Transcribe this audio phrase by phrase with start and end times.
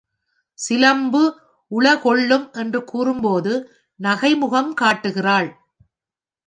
[0.59, 1.21] சிலம்பு
[1.71, 3.53] உள கொள்ளும் என்று கூறும்போது
[3.99, 5.49] நகைமுகம் காட்டுகிறாள்.